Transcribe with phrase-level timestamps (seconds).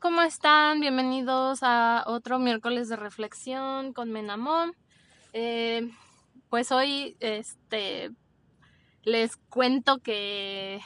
[0.00, 0.80] ¿cómo están?
[0.80, 4.74] Bienvenidos a otro miércoles de reflexión con Menamón.
[5.32, 5.90] Eh,
[6.50, 8.10] pues hoy este,
[9.04, 10.82] les cuento que,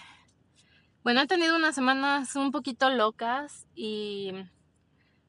[1.02, 4.32] bueno, he tenido unas semanas un poquito locas y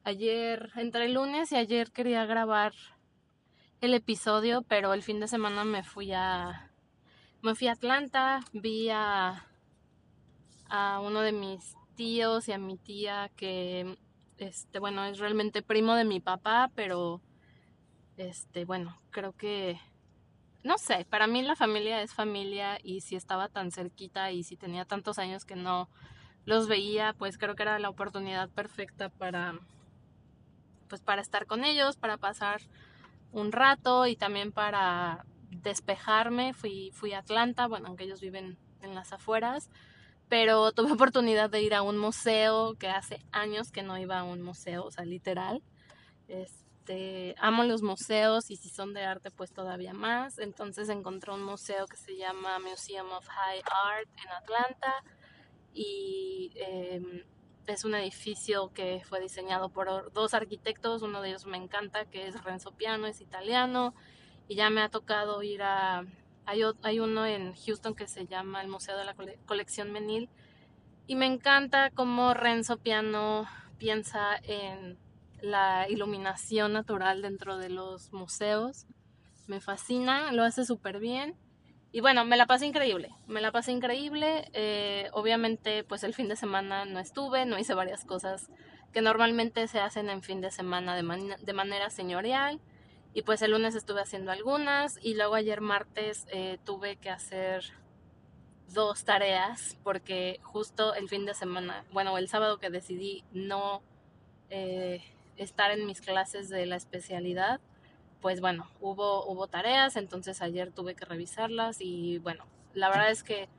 [0.03, 2.73] ayer, entre el lunes y ayer quería grabar
[3.79, 6.71] el episodio, pero el fin de semana me fui a,
[7.41, 9.47] me fui a Atlanta, vi a,
[10.69, 13.97] a uno de mis y a mi tía que,
[14.37, 17.21] este, bueno, es realmente primo de mi papá, pero,
[18.17, 19.79] este, bueno, creo que,
[20.63, 24.57] no sé, para mí la familia es familia y si estaba tan cerquita y si
[24.57, 25.89] tenía tantos años que no
[26.45, 29.59] los veía, pues creo que era la oportunidad perfecta para,
[30.87, 32.61] pues para estar con ellos, para pasar
[33.31, 36.53] un rato y también para despejarme.
[36.53, 39.69] Fui, fui a Atlanta, bueno, aunque ellos viven en las afueras,
[40.31, 44.23] pero tuve oportunidad de ir a un museo que hace años que no iba a
[44.23, 45.61] un museo, o sea, literal.
[46.29, 50.39] Este, amo los museos y si son de arte, pues todavía más.
[50.39, 55.03] Entonces encontré un museo que se llama Museum of High Art en Atlanta
[55.73, 57.25] y em,
[57.67, 62.27] es un edificio que fue diseñado por dos arquitectos, uno de ellos me encanta, que
[62.27, 63.93] es Renzo Piano, es italiano,
[64.47, 66.05] y ya me ha tocado ir a
[66.83, 69.15] hay, uno en Houston que se llama el Museo de la
[69.45, 70.29] Colección Menil
[71.07, 73.45] y me encanta cómo Renzo Piano
[73.77, 74.97] piensa en
[75.41, 78.85] la iluminación natural dentro de los museos.
[79.47, 81.35] Me fascina, lo hace súper bien.
[81.93, 84.49] Y bueno, me la pasé increíble, me la pasé increíble.
[84.53, 88.49] Eh, obviamente, pues el fin de semana no estuve, no hice varias cosas
[88.93, 92.61] que normalmente se hacen en fin de semana de, de manera señorial.
[93.13, 97.73] Y pues el lunes estuve haciendo algunas y luego ayer martes eh, tuve que hacer
[98.73, 103.81] dos tareas porque justo el fin de semana, bueno, el sábado que decidí no
[104.49, 105.03] eh,
[105.35, 107.59] estar en mis clases de la especialidad,
[108.21, 113.23] pues bueno, hubo, hubo tareas, entonces ayer tuve que revisarlas y bueno, la verdad es
[113.23, 113.49] que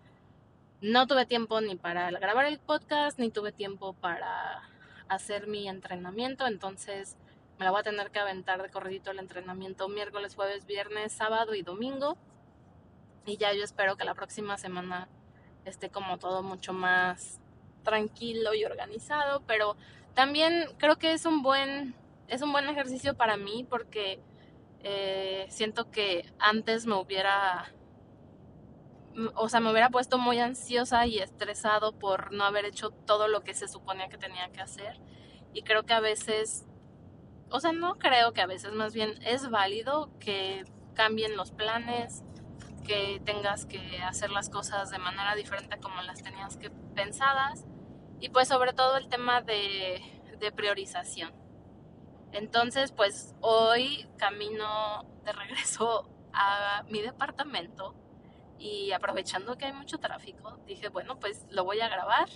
[0.81, 4.63] no tuve tiempo ni para grabar el podcast, ni tuve tiempo para
[5.09, 7.17] hacer mi entrenamiento, entonces
[7.59, 11.55] me la voy a tener que aventar de corridito el entrenamiento miércoles, jueves, viernes, sábado
[11.55, 12.17] y domingo.
[13.25, 15.09] Y ya yo espero que la próxima semana
[15.65, 17.41] esté como todo mucho más
[17.85, 19.77] tranquilo y organizado, pero
[20.15, 21.95] también creo que es un buen
[22.29, 24.21] es un buen ejercicio para mí porque
[24.83, 27.73] eh, siento que antes me hubiera
[29.35, 33.43] o sea, me hubiera puesto muy ansiosa y estresado por no haber hecho todo lo
[33.43, 34.99] que se suponía que tenía que hacer.
[35.53, 36.65] Y creo que a veces
[37.53, 40.65] o sea, no creo que a veces más bien es válido que
[40.95, 42.25] cambien los planes,
[42.85, 47.65] que tengas que hacer las cosas de manera diferente como las tenías que pensadas
[48.21, 50.03] y pues sobre todo el tema de,
[50.39, 51.33] de priorización.
[52.33, 57.95] Entonces, pues hoy camino de regreso a mi departamento
[58.59, 62.29] y aprovechando que hay mucho tráfico, dije, bueno, pues lo voy a grabar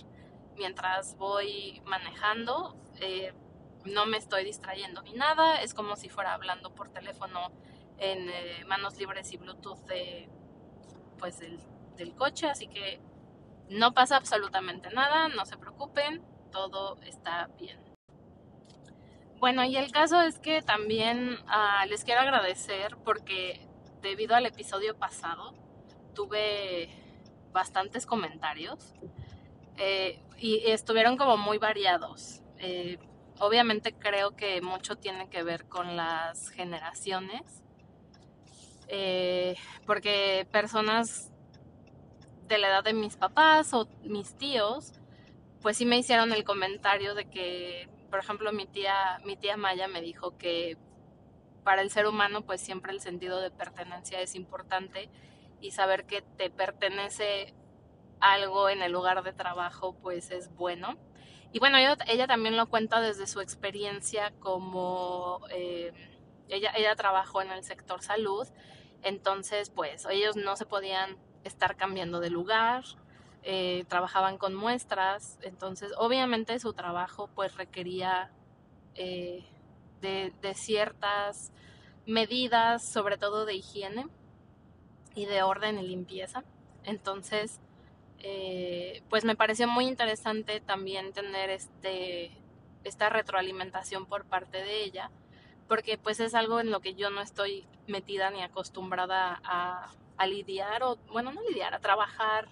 [0.55, 2.75] mientras voy manejando.
[2.99, 3.33] Eh,
[3.87, 7.51] no me estoy distrayendo ni nada, es como si fuera hablando por teléfono
[7.97, 10.29] en eh, manos libres y Bluetooth de,
[11.17, 11.59] pues del,
[11.95, 12.99] del coche, así que
[13.69, 17.79] no pasa absolutamente nada, no se preocupen, todo está bien.
[19.39, 23.67] Bueno, y el caso es que también ah, les quiero agradecer porque
[24.01, 25.53] debido al episodio pasado
[26.15, 26.89] tuve
[27.51, 28.93] bastantes comentarios
[29.77, 32.41] eh, y estuvieron como muy variados.
[32.57, 32.97] Eh,
[33.39, 37.63] Obviamente creo que mucho tiene que ver con las generaciones,
[38.87, 39.55] eh,
[39.85, 41.31] porque personas
[42.47, 44.93] de la edad de mis papás o mis tíos,
[45.61, 49.87] pues sí me hicieron el comentario de que, por ejemplo, mi tía, mi tía Maya
[49.87, 50.77] me dijo que
[51.63, 55.09] para el ser humano, pues siempre el sentido de pertenencia es importante
[55.59, 57.53] y saber que te pertenece
[58.19, 60.97] algo en el lugar de trabajo, pues es bueno.
[61.51, 65.93] Y bueno, ella, también lo cuenta desde su experiencia como eh,
[66.49, 68.47] ella, ella trabajó en el sector salud,
[69.01, 72.83] entonces pues ellos no se podían estar cambiando de lugar,
[73.43, 78.31] eh, trabajaban con muestras, entonces obviamente su trabajo pues requería
[78.95, 79.45] eh,
[80.01, 81.51] de ciertas
[82.05, 84.07] medidas, sobre todo de higiene
[85.15, 86.43] y de orden y limpieza.
[86.83, 87.59] Entonces,
[88.19, 92.31] eh, pues me pareció muy interesante también tener este,
[92.83, 95.11] esta retroalimentación por parte de ella,
[95.67, 99.93] porque pues es algo en lo que yo no estoy metida ni acostumbrada a,
[100.25, 102.47] lidiar, o bueno, no lidiar, a trabajar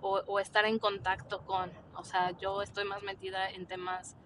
[0.00, 4.16] o, estar en contacto con, o sea, yo estoy más metida en temas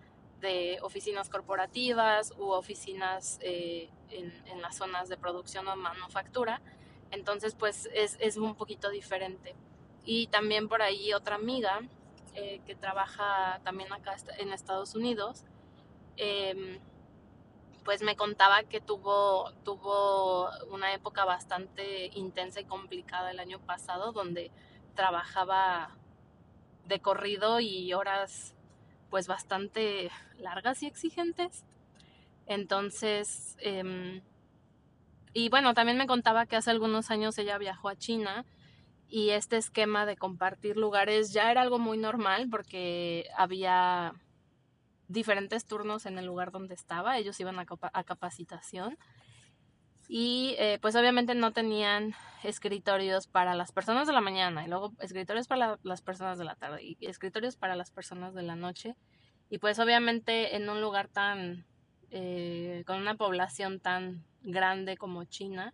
[0.40, 6.60] de oficinas corporativas u oficinas eh, en, las zonas de producción o manufactura.
[7.10, 9.54] Entonces, pues es, un poquito diferente.
[10.04, 11.80] Y también por ahí otra amiga
[12.34, 15.44] eh, que trabaja también acá en Estados Unidos,
[16.16, 16.80] em,
[17.84, 24.12] pues me contaba que tuvo, tuvo una época bastante intensa y complicada el año pasado,
[24.12, 24.50] donde
[24.94, 25.90] trabajaba
[26.86, 28.54] de corrido y horas
[29.10, 31.64] pues bastante largas y exigentes.
[32.46, 34.22] Entonces, em,
[35.32, 38.44] y bueno, también me contaba que hace algunos años ella viajó a China
[39.14, 44.12] y este esquema de compartir lugares ya era algo muy normal porque había
[45.06, 48.98] diferentes turnos en el lugar donde estaba, ellos iban a, capacitación.
[50.08, 54.92] Y eh, pues obviamente no tenían escritorios para las personas de la mañana y luego
[54.98, 58.96] escritorios para las personas de la tarde y escritorios para las personas de la noche.
[59.48, 61.64] Y pues obviamente en un lugar tan
[62.10, 65.72] eh, con una población tan grande como China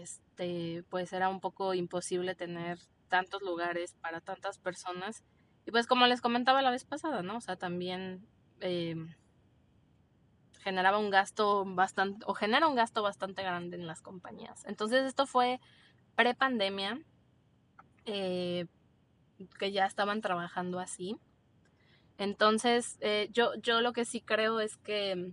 [0.00, 2.78] este pues era un poco imposible tener
[3.08, 5.22] tantos lugares para tantas personas
[5.66, 8.26] y pues como les comentaba la vez pasada no o sea también
[8.60, 8.96] eh,
[10.62, 14.64] generaba un gasto bastante, o genera un gasto bastante grande en las compañías.
[14.64, 15.60] Entonces esto fue
[16.14, 17.00] pre-pandemia,
[18.04, 18.66] eh,
[19.58, 21.16] que ya estaban trabajando así.
[22.16, 25.32] Entonces, eh, yo, yo lo que sí creo es que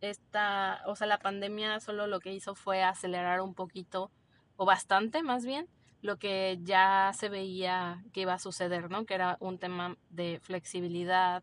[0.00, 4.10] esta, o sea, la pandemia solo lo que hizo fue acelerar un poquito,
[4.56, 5.68] o bastante más bien,
[6.00, 9.04] lo que ya se veía que iba a suceder, ¿no?
[9.04, 11.42] Que era un tema de flexibilidad,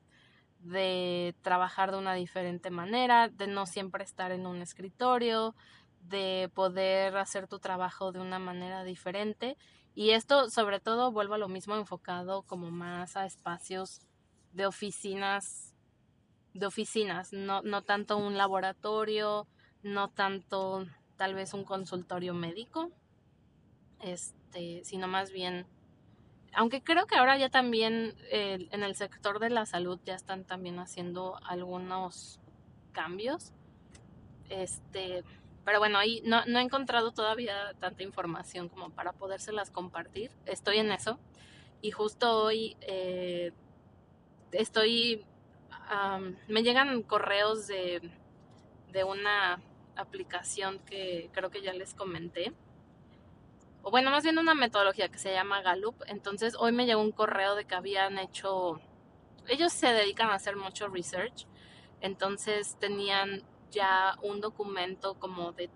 [0.59, 5.55] de trabajar de una diferente manera, de no siempre estar en un escritorio,
[6.01, 9.57] de poder hacer tu trabajo de una manera diferente.
[9.93, 14.01] Y esto sobre todo vuelvo a lo mismo enfocado como más a espacios
[14.53, 15.74] de oficinas,
[16.55, 19.45] de oficinas, no, no tanto un laboratorio,
[19.83, 22.89] no tanto tal vez un consultorio médico,
[24.01, 25.67] este, sino más bien
[26.55, 30.45] aunque creo que ahora ya también eh, en el sector de la salud ya están
[30.45, 32.39] también haciendo algunos
[32.93, 33.51] cambios.
[34.49, 35.23] Este,
[35.65, 40.31] pero bueno, ahí no, he encontrado todavía tanta información como para podérselas compartir.
[40.45, 41.19] Estoy en eso.
[41.81, 43.51] Y justo hoy eh,
[44.51, 45.25] estoy,
[46.47, 48.01] me llegan correos de,
[48.91, 49.61] de una
[49.95, 52.53] aplicación que creo que ya les comenté
[53.87, 56.01] o bueno, más bien una metodología que se llama Gallup.
[56.07, 58.81] Entonces hoy me llegó un correo de que habían hecho,
[59.47, 61.45] ellos se dedican a hacer mucho research,
[62.01, 65.69] entonces tenían ya un documento como de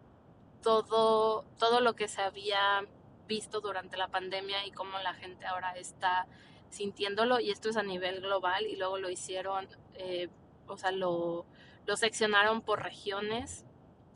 [0.64, 2.84] todo, todo lo que se había
[3.28, 6.26] visto durante la pandemia y cómo la gente ahora está
[6.70, 10.30] sintiéndolo y esto es a nivel global y luego lo hicieron, eh,
[10.68, 11.46] o sea, lo,
[11.86, 13.66] lo seccionaron por regiones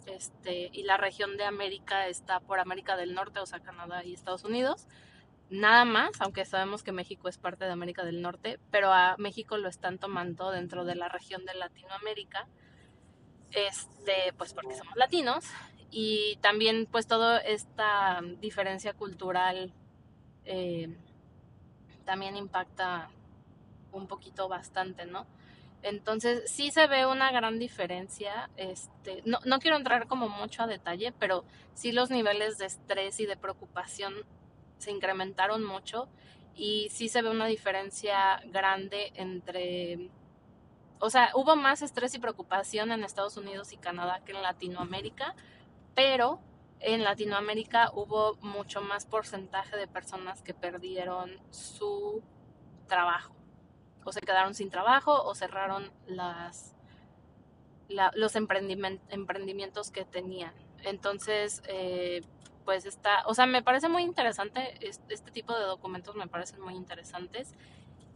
[0.05, 4.13] este, y la región de América está por América del Norte, o sea, Canadá y
[4.13, 4.87] Estados Unidos.
[5.49, 9.57] Nada más, aunque sabemos que México es parte de América del Norte, pero a México
[9.57, 12.47] lo están tomando dentro de la región de Latinoamérica,
[13.51, 15.45] este, pues porque somos latinos,
[15.91, 19.73] y también pues toda esta diferencia cultural
[20.45, 20.89] eh,
[22.05, 23.09] también impacta
[23.91, 25.25] un poquito bastante, ¿no?
[25.81, 28.49] Entonces sí se ve una gran diferencia.
[28.55, 31.43] Este, no, no quiero entrar como mucho a detalle, pero
[31.73, 34.13] sí los niveles de estrés y de preocupación
[34.77, 36.07] se incrementaron mucho
[36.55, 40.09] y sí se ve una diferencia grande entre,
[40.99, 45.35] o sea, hubo más estrés y preocupación en Estados Unidos y Canadá que en Latinoamérica,
[45.95, 46.39] pero
[46.83, 52.21] en Latinoamérica hubo mucho más porcentaje de personas que perdieron su
[52.87, 53.33] trabajo
[54.03, 56.75] o se quedaron sin trabajo o cerraron las,
[57.87, 60.53] los emprendimientos que tenían.
[60.83, 62.21] Entonces, eh,
[62.65, 66.75] pues está, o sea, me parece muy interesante, este, tipo de documentos me parecen muy
[66.75, 67.53] interesantes.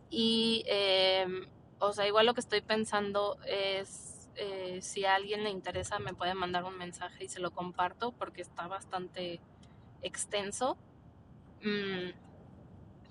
[0.09, 1.47] Y, em,
[1.79, 4.06] o sea, igual lo que estoy pensando es,
[4.37, 8.11] eh, si a alguien le interesa, me puede mandar un mensaje y se lo comparto
[8.11, 9.39] porque está bastante
[10.01, 10.77] extenso.
[11.63, 12.11] Mm,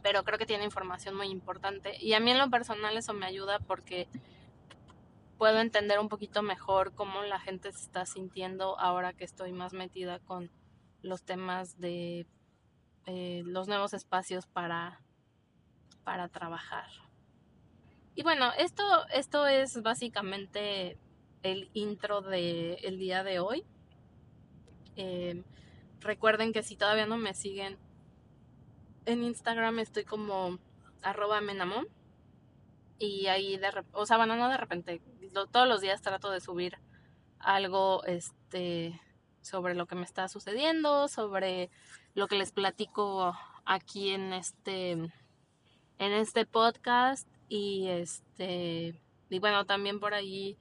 [0.03, 1.97] pero creo que tiene información muy importante.
[2.01, 4.09] Y a mí en lo personal eso me ayuda porque
[5.37, 9.73] puedo entender un poquito mejor cómo la gente se está sintiendo ahora que estoy más
[9.73, 10.51] metida con
[11.03, 12.27] los temas de
[13.07, 15.01] eh, los nuevos espacios para,
[16.05, 16.89] para trabajar.
[18.15, 20.99] Y bueno, esto, esto es básicamente
[21.53, 23.65] el intro del día de hoy.
[24.97, 25.43] Eh,
[26.01, 27.79] recuerden que si todavía no me siguen
[29.05, 30.59] en Instagram estoy como
[31.03, 31.87] arroba menamón.
[32.99, 35.03] y ahí de o sea, bueno, no de repente,
[35.53, 36.79] todos los días trato de subir
[37.39, 39.01] algo, este,
[39.43, 41.71] sobre lo que me está sucediendo, sobre
[42.15, 45.13] lo que les platico aquí en este, en
[45.99, 50.57] este podcast y este, y bueno, también por ahí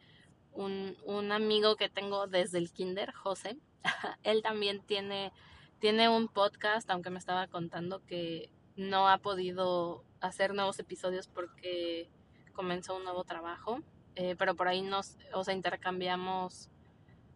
[0.56, 3.58] un, un amigo que tengo desde el kinder, José,
[4.24, 5.32] él también tiene,
[5.80, 12.10] tiene un podcast, aunque me estaba contando que no ha podido hacer nuevos episodios porque
[12.54, 13.80] comenzó un nuevo trabajo,
[14.16, 16.70] eh, pero por ahí nos, o sea, intercambiamos,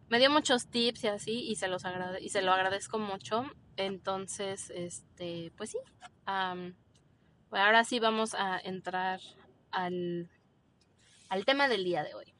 [0.08, 3.44] me dio muchos tips y así, y se los agrade y se lo agradezco mucho.
[3.76, 5.78] Entonces, este, pues sí,
[6.26, 9.20] ahora sí vamos a entrar
[9.70, 10.28] al,
[11.28, 12.34] al tema del día de hoy.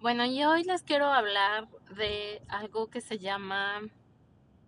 [0.00, 3.82] Bueno, y hoy les quiero hablar de algo que se llama,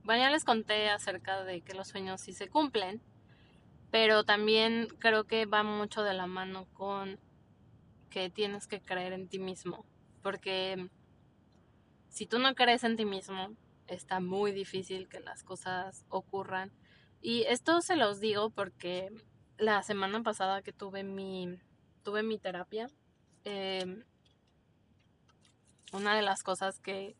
[0.04, 3.00] bueno, ya les conté acerca de que los sueños sí se cumplen,
[3.90, 7.18] pero también creo que va mucho de la mano con
[8.10, 9.86] que tienes que creer en ti mismo,
[10.22, 10.90] porque
[12.10, 16.72] si tú no crees en ti mismo, está muy difícil que las cosas ocurran.
[17.22, 19.08] Y esto se los digo porque
[19.56, 21.58] la semana pasada que tuve mi,
[22.02, 22.90] tuve mi terapia,
[23.44, 24.04] eh,
[25.92, 27.16] una de las cosas que,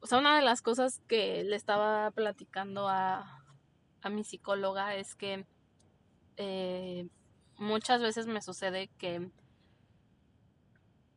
[0.00, 3.44] o sea, una de las cosas que le estaba platicando a,
[4.02, 5.46] a mi psicóloga es que
[6.36, 7.08] eh,
[7.58, 9.30] muchas veces me sucede que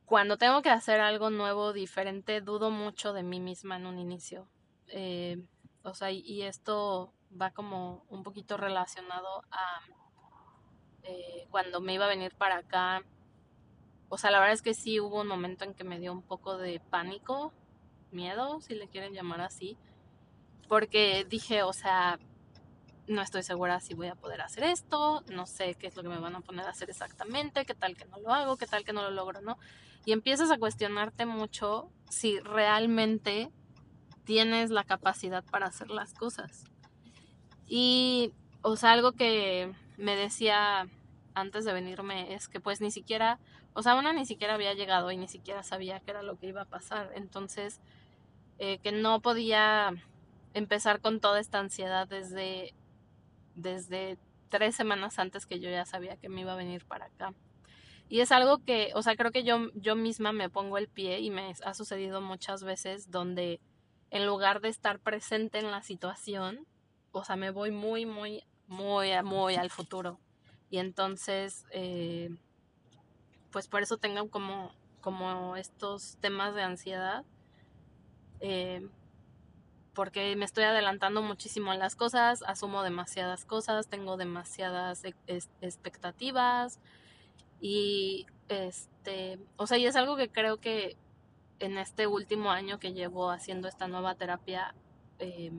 [0.06, 4.50] cuando tengo que hacer algo nuevo, diferente, dudo mucho de mí misma en un inicio.
[4.88, 5.38] Eh,
[5.84, 9.82] o sea, y, esto va como un poquito relacionado a
[11.04, 13.04] eh, cuando me iba a venir para acá
[14.10, 16.24] o sea, la verdad es que sí hubo un momento en que me dio un
[16.24, 17.54] poco de pánico,
[18.12, 19.78] miedo, si le quieren llamar así,
[20.68, 22.20] porque dije, o sea,
[23.08, 26.10] no estoy segura si voy a poder hacer esto, no sé qué es lo que
[26.10, 28.84] me van a poner a hacer exactamente, qué tal que no lo hago, qué tal
[28.84, 29.58] que no lo logro, ¿no?
[30.06, 33.52] Y empiezas a cuestionarte mucho si realmente
[34.26, 36.66] tienes la capacidad para hacer las cosas.
[37.68, 40.88] Y, o sea, algo que me decía
[41.34, 43.40] antes de venirme es que pues ni siquiera
[43.80, 46.48] o sea, una ni siquiera había llegado y ni siquiera sabía qué era lo que
[46.48, 47.14] iba a pasar.
[47.16, 47.80] Entonces,
[48.58, 49.94] eh, que no podía
[50.54, 52.74] empezar con toda esta ansiedad desde,
[53.56, 54.18] desde
[54.50, 57.34] tres semanas antes que yo ya sabía que me iba a venir para acá.
[58.10, 61.22] Y es algo que, o sea, creo que yo, yo misma me pongo el pie
[61.22, 63.62] y me ha sucedido muchas veces donde
[64.10, 66.68] en lugar de estar presente en la situación,
[67.14, 70.20] o sea, me voy muy, muy, muy, muy al futuro.
[70.70, 72.30] Y entonces, eh,
[73.52, 77.26] pues por eso tengo como, como estos temas de ansiedad.
[78.40, 78.88] Eh,
[79.94, 85.14] porque me estoy adelantando muchísimo en las cosas, asumo demasiadas cosas, tengo demasiadas e,
[85.60, 86.80] expectativas
[87.60, 90.96] y este, o sea, y es algo que creo que
[91.60, 94.74] en este último año que llevo haciendo esta nueva terapia
[95.20, 95.52] eh,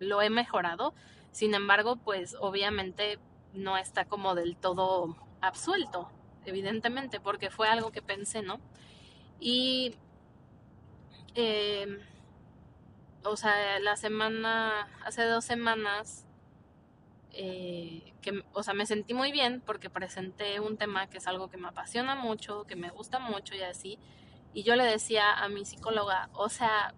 [0.00, 0.92] lo he mejorado.
[1.32, 3.18] Sin embargo, pues obviamente
[3.54, 6.10] no está como del todo absuelto
[6.46, 8.60] evidentemente, porque fue algo que pensé, ¿no?
[9.40, 9.94] Y,
[11.34, 11.98] em,
[13.24, 16.26] o sea, la semana, hace dos semanas,
[17.32, 21.50] eh, que, o sea, me sentí muy bien porque presenté un tema que es algo
[21.50, 23.98] que me apasiona mucho, que me gusta mucho y así.
[24.54, 26.94] Y yo le decía a mi psicóloga, o sea,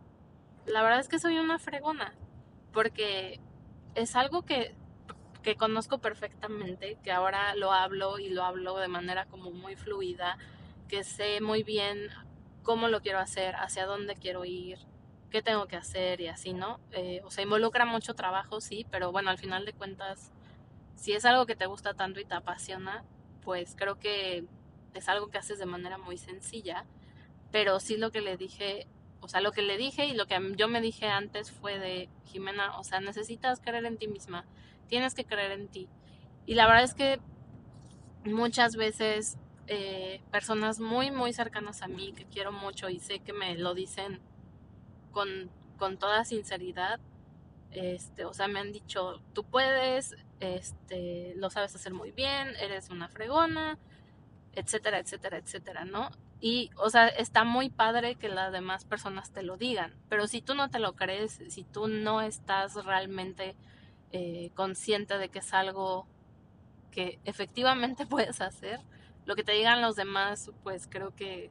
[0.67, 2.14] la verdad es que soy una fregona,
[2.73, 3.40] porque
[3.97, 4.75] es algo que
[5.42, 10.37] que conozco perfectamente, que ahora lo hablo y lo hablo de manera como muy fluida,
[10.88, 12.09] que sé muy bien
[12.62, 14.78] cómo lo quiero hacer, hacia dónde quiero ir,
[15.30, 16.80] qué tengo que hacer y así, ¿no?
[16.92, 20.33] Eh, o sea, involucra mucho trabajo, sí, pero bueno, al final de cuentas,
[20.95, 23.04] si es algo que te gusta tanto y te apasiona,
[23.42, 24.45] pues creo que
[24.95, 26.85] es algo que haces de manera muy sencilla,
[27.50, 28.87] pero sí lo que le dije,
[29.21, 32.09] o sea, lo que le dije y lo que yo me dije antes fue de,
[32.25, 34.45] Jimena, o sea, necesitas creer en ti misma,
[34.88, 35.88] tienes que creer en ti.
[36.47, 37.21] Y la verdad es que
[38.25, 43.33] muchas veces eh, personas muy, muy cercanas a mí, que quiero mucho y sé que
[43.33, 44.21] me lo dicen
[45.12, 47.00] con, con toda sinceridad,
[47.71, 52.88] este, o sea, me han dicho, tú puedes, este, lo sabes hacer muy bien, eres
[52.88, 53.78] una fregona,
[54.54, 56.11] etcétera, etcétera, etcétera, ¿no?
[56.40, 60.40] Y, o sea, está muy padre que las demás personas te lo digan, pero si
[60.40, 63.57] tú no te lo crees, si tú no estás realmente
[64.12, 66.07] eh, consciente de que es algo
[66.91, 68.81] que efectivamente puedes hacer,
[69.25, 71.50] lo que te digan los demás, pues creo que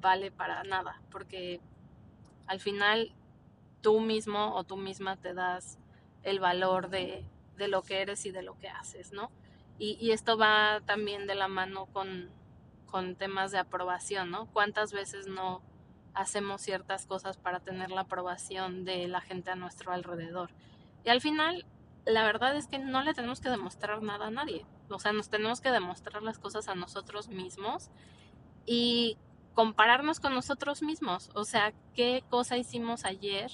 [0.00, 1.60] vale para nada, porque
[2.46, 3.14] al final
[3.80, 5.78] tú mismo o tú misma te das
[6.22, 7.24] el valor de,
[7.56, 9.30] de lo que eres y de lo que haces, ¿no?
[9.78, 12.30] Y, y esto va también de la mano con,
[12.86, 14.46] con temas de aprobación, ¿no?
[14.46, 15.62] ¿Cuántas veces no
[16.14, 20.50] hacemos ciertas cosas para tener la aprobación de la gente a nuestro alrededor?
[21.04, 21.66] Y al final,
[22.06, 24.64] la verdad es que no le tenemos que demostrar nada a nadie.
[24.88, 27.90] O sea, nos tenemos que demostrar las cosas a nosotros mismos
[28.64, 29.18] y
[29.54, 31.30] compararnos con nosotros mismos.
[31.34, 33.50] O sea, qué cosa hicimos ayer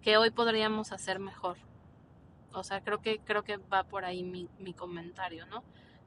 [0.00, 1.58] que hoy podríamos hacer mejor.
[2.54, 5.62] O sea, creo que, creo que va por ahí mi, mi comentario, ¿no?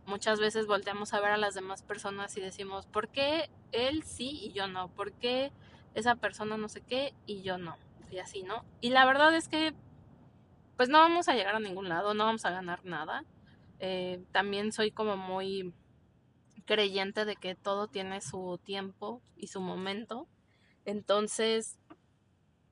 [0.07, 4.39] Muchas veces volteamos a ver a las demás personas y decimos, ¿por qué él sí
[4.41, 4.87] y yo no?
[4.89, 5.51] ¿Por qué
[5.93, 7.77] esa persona no sé qué y yo no?
[8.09, 8.65] Y así, ¿no?
[8.81, 9.75] Y la verdad es que,
[10.77, 13.23] pues no vamos a llegar a ningún lado, no vamos a ganar nada.
[13.79, 15.73] Eh, también soy como muy
[16.65, 20.27] creyente de que todo tiene su tiempo y su momento.
[20.85, 21.79] Entonces,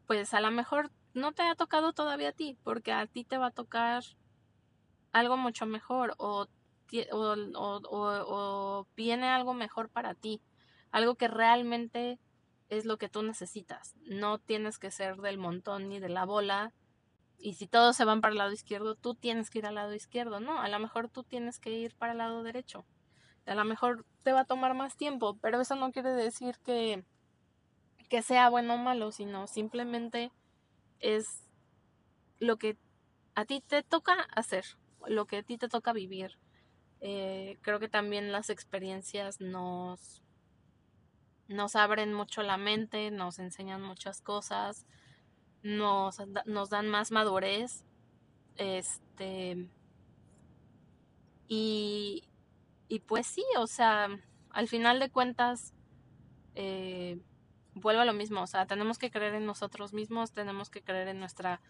[0.08, 3.38] pues a lo mejor no te ha tocado todavía a ti, porque a ti te
[3.38, 4.04] va a tocar
[5.12, 6.48] algo mucho mejor o,
[7.54, 10.42] o, viene algo mejor para ti,
[10.92, 12.20] algo que realmente
[12.70, 13.96] es lo que tú necesitas.
[14.06, 16.74] No tienes que ser del montón ni de la bola.
[17.42, 19.94] Y si todos se van para el lado izquierdo, tú tienes que ir al lado
[19.94, 20.60] izquierdo, ¿no?
[20.62, 22.86] A lo mejor tú tienes que ir para el lado derecho.
[23.46, 27.06] A lo mejor te va a tomar más tiempo, pero eso no quiere decir que,
[28.10, 30.32] que sea bueno o malo, sino simplemente
[31.00, 31.50] es
[32.40, 32.78] lo que
[33.36, 34.66] a ti te toca hacer,
[35.08, 36.38] lo que a ti te toca vivir.
[37.00, 40.22] Eh, creo que también las experiencias nos,
[41.48, 44.86] nos abren mucho la mente, nos enseñan muchas cosas,
[45.64, 47.84] nos, nos dan más madurez.
[48.56, 49.70] Este.
[51.48, 52.24] Y,
[52.88, 54.08] y pues sí, o sea,
[54.52, 55.74] al final de cuentas,
[56.56, 57.20] eh,
[57.74, 61.08] vuelvo a lo mismo, o sea, tenemos que creer en nosotros mismos, tenemos que creer
[61.08, 61.62] en nuestra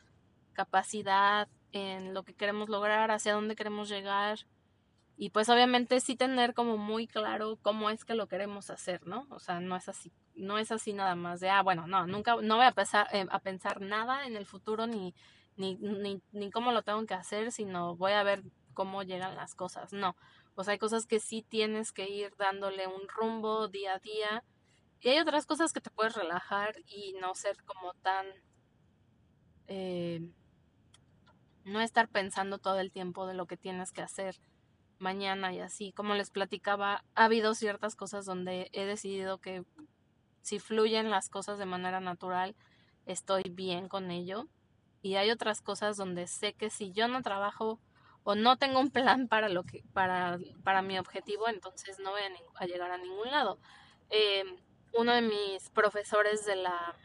[0.54, 4.40] capacidad, en lo que queremos lograr, hacia dónde queremos llegar.
[5.22, 9.28] Y pues obviamente sí tener como muy claro cómo es que lo queremos hacer, ¿no?
[9.32, 12.38] O sea, no es así, no es así nada más de, ah, bueno, no, nunca,
[12.42, 15.14] no voy a pensar, eh, a pensar nada en el futuro ni,
[15.58, 19.56] ni, ni, ni cómo lo tengo que hacer, sino voy a ver cómo llegan las
[19.56, 19.92] cosas.
[19.92, 20.16] No,
[20.56, 24.46] o sea, hay cosas que sí tienes que ir dándole un rumbo día a día
[25.02, 28.26] y hay otras cosas que te puedes relajar y no ser como tan...
[29.68, 30.32] Eh,
[31.66, 34.40] no estar pensando todo el tiempo de lo que tienes que hacer
[35.00, 35.92] mañana y así.
[35.94, 39.64] Como les platicaba, ha habido ciertas cosas donde he decidido que
[40.42, 42.56] si fluyen las cosas de manera natural,
[43.06, 44.48] estoy bien con ello.
[45.02, 47.80] Y hay otras cosas donde sé que si yo no trabajo
[48.24, 52.22] o no tengo un plan para lo que para, para mi objetivo, entonces no voy
[52.56, 53.60] a, llegar a ningún lado.
[54.10, 54.44] Eh,
[54.94, 56.96] uno de mis profesores de la,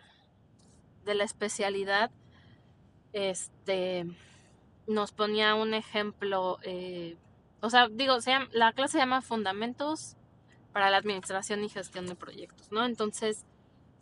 [1.04, 2.11] de la especialidad
[3.12, 4.07] este,
[4.87, 7.16] nos ponía un ejemplo, eh,
[7.64, 8.16] o sea, digo,
[8.53, 10.16] la clase se llama Fundamentos
[10.72, 12.85] para la Administración y Gestión de Proyectos, ¿no?
[12.85, 13.44] Entonces,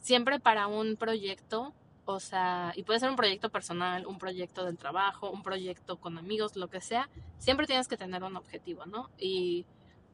[0.00, 1.72] siempre para un proyecto,
[2.04, 6.18] o sea, y puede ser un proyecto personal, un proyecto del trabajo, un proyecto con
[6.18, 9.10] amigos, lo que sea, siempre tienes que tener un objetivo, ¿no?
[9.18, 9.64] Y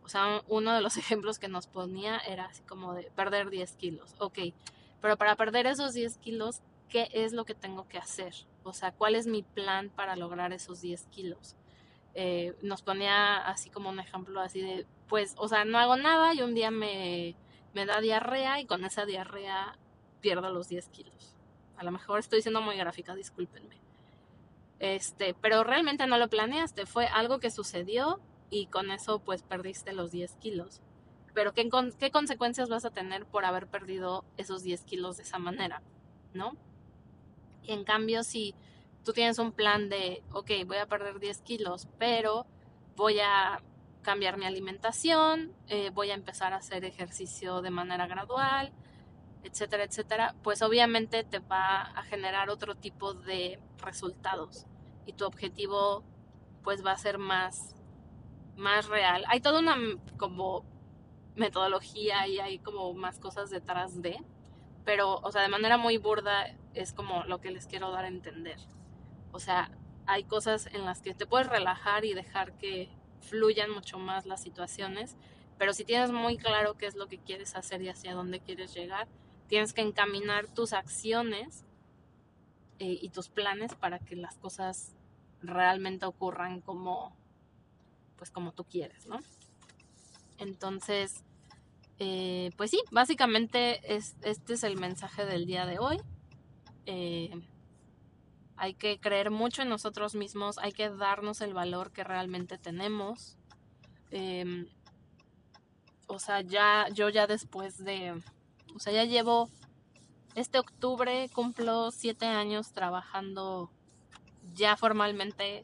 [0.09, 3.77] o sea, uno de los ejemplos que nos ponía era así como de perder 10
[3.77, 4.15] kilos.
[4.19, 4.39] Ok,
[5.03, 8.35] pero para perder esos 10 kilos, ¿qué es lo que tengo que hacer?
[8.63, 11.58] O sea, ¿cuál es mi plan para lograr esos 10 kilos?
[12.21, 16.35] Eh, nos ponía así como un ejemplo así de, pues, o sea, no hago nada
[16.35, 17.37] y un día me,
[17.75, 19.79] me da diarrea y con esa diarrea
[20.21, 21.37] pierdo los 10 kilos.
[21.77, 23.77] A lo mejor estoy siendo muy gráfica, discúlpenme.
[24.81, 28.19] Este, pero realmente no lo planeaste, fue algo que sucedió
[28.51, 30.81] y con eso pues perdiste los 10 kilos.
[31.35, 35.39] Pero ¿qué, ¿qué consecuencias vas a tener por haber perdido esos 10 kilos de esa
[35.39, 35.83] manera?
[36.35, 36.57] ¿No?
[37.63, 38.57] Y en cambio, si
[39.09, 42.45] tú tienes un plan de, ok, voy a perder 10 kilos, pero
[42.95, 43.63] voy a
[44.03, 48.71] cambiar mi alimentación, eh, voy a empezar a hacer ejercicio de manera gradual,
[49.45, 54.67] etcétera, etcétera, pues obviamente te va a generar otro tipo de resultados
[55.07, 56.05] y tu objetivo
[56.63, 57.75] pues va a ser más
[58.57, 59.25] más real.
[59.29, 59.75] Hay toda una
[60.19, 60.67] como
[61.35, 64.19] metodología y hay como más cosas detrás de,
[64.85, 68.09] pero, o sea, de manera muy burda es como lo que les quiero dar a
[68.09, 68.59] entender.
[69.33, 69.71] O sea,
[70.07, 72.89] hay cosas en las que te puedes relajar y dejar que
[73.21, 75.17] fluyan mucho más las situaciones,
[75.59, 78.75] pero si tienes muy claro qué es lo que quieres hacer y hacia dónde quieres
[78.75, 79.09] llegar,
[79.49, 81.65] tienes que encaminar tus acciones
[82.79, 84.95] eh, y tus planes para que las cosas
[85.41, 87.17] realmente ocurran como
[88.17, 89.21] pues como tú quieres, ¿no?
[90.39, 91.25] Entonces,
[91.99, 96.01] eh, pues sí, básicamente es, este es el mensaje del día de hoy.
[96.87, 97.31] Eh,
[98.59, 103.39] hay que creer mucho en nosotros mismos, hay que darnos el valor que realmente tenemos.
[104.11, 104.67] Em,
[106.09, 108.21] o sea, ya, yo ya después de,
[108.75, 109.49] o sea, ya llevo,
[110.35, 113.71] este octubre cumplo siete años trabajando
[114.55, 115.63] ya formalmente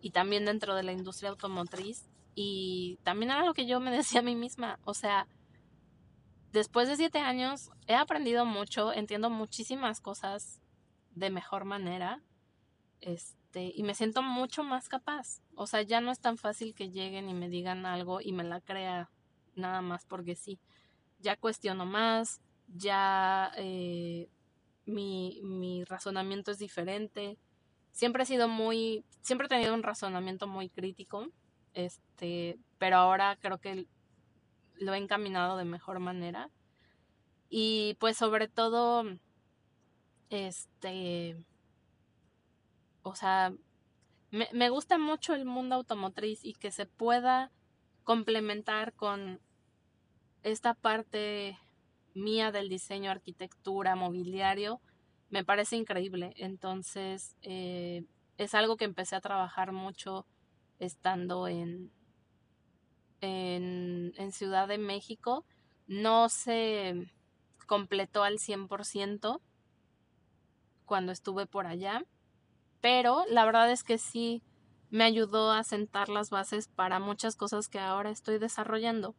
[0.00, 2.08] y también dentro de la industria automotriz.
[2.34, 5.26] Y también era lo que yo me decía a mí misma, o sea,
[6.52, 10.61] después de siete años he aprendido mucho, entiendo muchísimas cosas
[11.14, 12.22] de mejor manera.
[13.00, 15.42] Este, y me siento mucho más capaz.
[15.54, 18.44] O sea, ya no es tan fácil que lleguen y me digan algo y me
[18.44, 19.10] la crea
[19.54, 20.58] nada más porque sí.
[21.20, 24.28] Ya cuestiono más, ya eh,
[24.86, 27.38] mi, mi razonamiento es diferente.
[27.90, 31.28] Siempre he sido muy, siempre he tenido un razonamiento muy crítico,
[31.74, 33.86] este, pero ahora creo que
[34.76, 36.50] lo he encaminado de mejor manera.
[37.48, 39.04] Y pues sobre todo,
[40.32, 41.36] este,
[43.02, 43.52] o sea,
[44.30, 47.50] me, me gusta mucho el mundo automotriz y que se pueda
[48.04, 49.40] complementar con
[50.42, 51.58] esta parte
[52.14, 54.80] mía del diseño, arquitectura, mobiliario,
[55.30, 56.34] me parece increíble.
[56.36, 58.04] Entonces, eh,
[58.38, 60.26] es algo que empecé a trabajar mucho
[60.78, 61.90] estando en,
[63.20, 65.44] en, Ciudad de México.
[65.86, 67.10] No se
[67.66, 69.40] completó al 100%
[70.92, 72.04] cuando estuve por allá,
[72.82, 74.42] pero la verdad es que sí
[74.90, 79.14] me ayudó a sentar las bases para muchas cosas que ahora estoy desarrollando.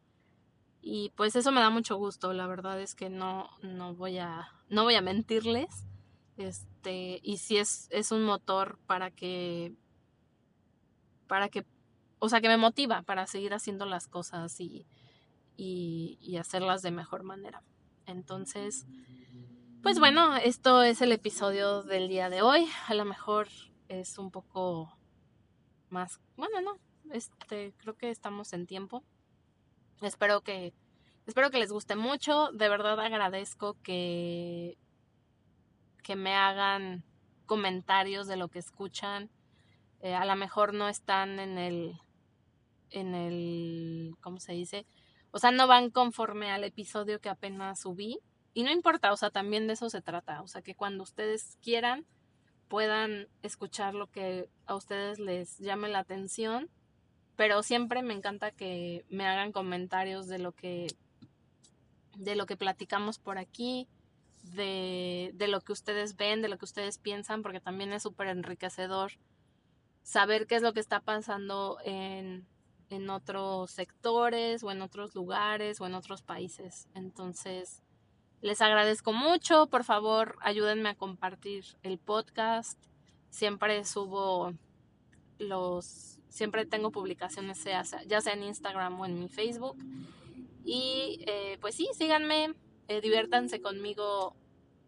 [0.82, 4.52] Y pues eso me da mucho gusto, la verdad es que no, no voy a,
[4.68, 5.84] no voy a mentirles.
[6.36, 9.74] Este, y sí es, es un motor para que,
[11.26, 11.66] para que,
[12.20, 14.86] o sea, que me motiva para seguir haciendo las cosas y,
[15.56, 17.64] y, y hacerlas de mejor manera.
[18.06, 18.86] Entonces,
[19.84, 22.66] pues bueno, esto es el episodio del día de hoy.
[22.88, 23.48] A lo mejor
[23.88, 24.96] es un poco
[25.90, 26.78] más, bueno, no,
[27.12, 29.04] este, creo que estamos en tiempo.
[30.00, 30.72] Espero que,
[31.26, 32.48] espero que les guste mucho.
[32.52, 34.78] De verdad agradezco que,
[36.02, 37.04] que me hagan
[37.44, 39.28] comentarios de lo que escuchan.
[40.00, 42.00] Eh, a lo mejor no están en el,
[42.88, 44.86] en el, ¿cómo se dice?
[45.30, 48.18] O sea, no van conforme al episodio que apenas subí
[48.54, 51.58] y no importa, o sea, también de eso se trata, o sea, que cuando ustedes
[51.60, 52.06] quieran
[52.68, 56.70] puedan escuchar lo que a ustedes les llame la atención,
[57.36, 60.86] pero siempre me encanta que me hagan comentarios de lo que
[62.16, 63.88] de lo que platicamos por aquí,
[64.44, 68.28] de, de lo que ustedes ven, de lo que ustedes piensan, porque también es súper
[68.28, 69.12] enriquecedor
[70.04, 72.46] saber qué es lo que está pasando en,
[72.90, 76.88] en otros sectores o en otros lugares o en otros países.
[76.94, 77.82] Entonces,
[78.44, 82.78] les agradezco mucho, por favor ayúdenme a compartir el podcast.
[83.30, 84.52] Siempre subo
[85.38, 89.78] los, siempre tengo publicaciones ya sea en Instagram o en mi Facebook.
[90.62, 92.54] Y eh, pues sí, síganme,
[92.88, 94.36] eh, diviértanse conmigo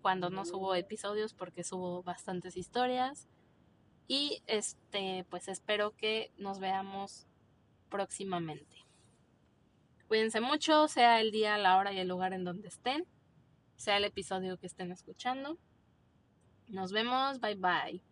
[0.02, 3.26] cuando no subo episodios porque subo bastantes historias.
[4.06, 7.26] Y este, pues espero que nos veamos
[7.88, 8.84] próximamente.
[10.08, 13.06] Cuídense mucho, sea el día, la hora y el lugar en donde estén
[13.76, 15.58] sea el episodio que estén escuchando.
[16.68, 18.02] Nos vemos, bye bye.